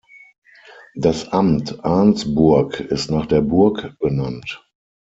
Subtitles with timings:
[0.95, 4.67] Das Amt Arnsburg ist nach der Burg benannt.